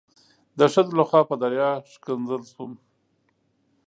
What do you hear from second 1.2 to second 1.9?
په دریا